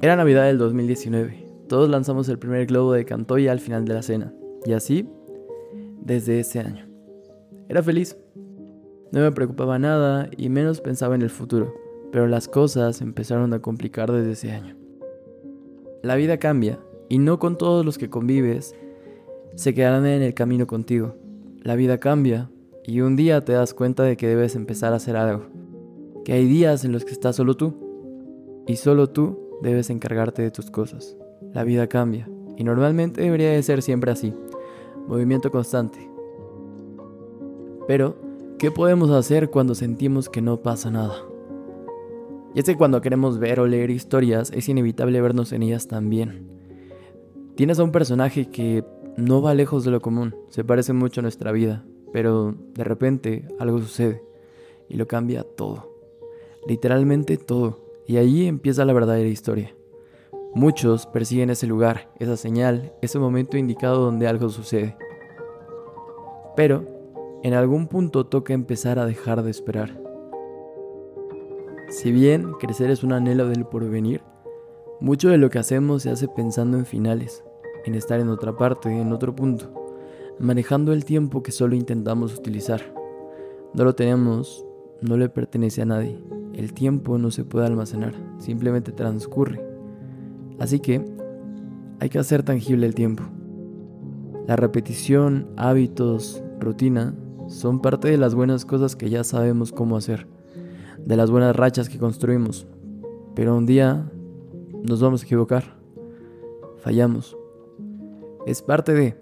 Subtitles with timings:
[0.00, 1.44] Era Navidad del 2019.
[1.68, 4.32] Todos lanzamos el primer globo de Cantoya al final de la cena.
[4.64, 5.08] Y así,
[6.00, 6.86] desde ese año.
[7.68, 8.16] Era feliz.
[9.10, 11.74] No me preocupaba nada y menos pensaba en el futuro.
[12.12, 14.76] Pero las cosas empezaron a complicar desde ese año.
[16.04, 16.78] La vida cambia
[17.08, 18.76] y no con todos los que convives
[19.56, 21.16] se quedarán en el camino contigo.
[21.60, 22.52] La vida cambia
[22.84, 25.46] y un día te das cuenta de que debes empezar a hacer algo.
[26.24, 27.87] Que hay días en los que estás solo tú
[28.68, 31.16] y solo tú debes encargarte de tus cosas.
[31.52, 34.34] La vida cambia y normalmente debería de ser siempre así.
[35.08, 36.08] Movimiento constante.
[37.88, 38.16] Pero,
[38.58, 41.16] ¿qué podemos hacer cuando sentimos que no pasa nada?
[42.54, 46.46] Y es que cuando queremos ver o leer historias es inevitable vernos en ellas también.
[47.56, 48.84] Tienes a un personaje que
[49.16, 53.48] no va lejos de lo común, se parece mucho a nuestra vida, pero de repente
[53.58, 54.22] algo sucede
[54.88, 55.90] y lo cambia todo.
[56.66, 57.87] Literalmente todo.
[58.08, 59.74] Y ahí empieza la verdadera historia.
[60.54, 64.96] Muchos persiguen ese lugar, esa señal, ese momento indicado donde algo sucede.
[66.56, 66.86] Pero,
[67.42, 70.00] en algún punto toca empezar a dejar de esperar.
[71.90, 74.22] Si bien crecer es un anhelo del porvenir,
[75.00, 77.44] mucho de lo que hacemos se hace pensando en finales,
[77.84, 79.70] en estar en otra parte, en otro punto,
[80.38, 82.80] manejando el tiempo que solo intentamos utilizar.
[83.74, 84.64] No lo tenemos,
[85.02, 86.18] no le pertenece a nadie.
[86.58, 89.64] El tiempo no se puede almacenar, simplemente transcurre.
[90.58, 91.04] Así que
[92.00, 93.22] hay que hacer tangible el tiempo.
[94.48, 97.14] La repetición, hábitos, rutina
[97.46, 100.26] son parte de las buenas cosas que ya sabemos cómo hacer,
[101.06, 102.66] de las buenas rachas que construimos.
[103.36, 104.10] Pero un día
[104.82, 105.76] nos vamos a equivocar,
[106.78, 107.36] fallamos,
[108.46, 109.16] es parte de,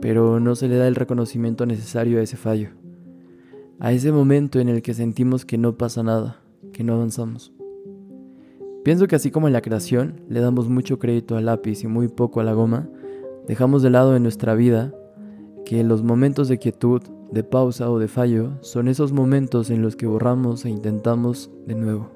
[0.00, 2.70] pero no se le da el reconocimiento necesario a ese fallo,
[3.80, 6.40] a ese momento en el que sentimos que no pasa nada,
[6.72, 7.52] que no avanzamos.
[8.84, 12.08] Pienso que así como en la creación le damos mucho crédito al lápiz y muy
[12.08, 12.88] poco a la goma,
[13.46, 14.94] dejamos de lado en nuestra vida
[15.64, 19.96] que los momentos de quietud, de pausa o de fallo son esos momentos en los
[19.96, 22.10] que borramos e intentamos de nuevo.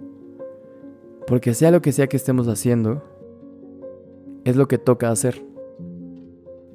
[1.26, 3.02] Porque sea lo que sea que estemos haciendo,
[4.44, 5.44] es lo que toca hacer.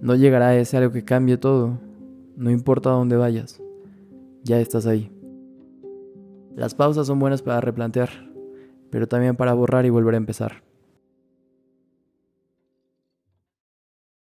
[0.02, 1.79] No llegará ese algo que cambie todo,
[2.38, 3.62] no importa a dónde vayas,
[4.44, 5.12] ya estás ahí.
[6.59, 8.09] Las pausas son buenas para replantear,
[8.90, 10.62] pero también para borrar y volver a empezar.